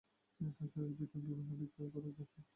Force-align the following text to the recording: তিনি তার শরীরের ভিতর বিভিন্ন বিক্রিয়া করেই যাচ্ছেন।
তিনি 0.39 0.51
তার 0.57 0.67
শরীরের 0.67 0.95
ভিতর 0.99 1.19
বিভিন্ন 1.27 1.51
বিক্রিয়া 1.59 1.89
করেই 1.93 2.13
যাচ্ছেন। 2.17 2.43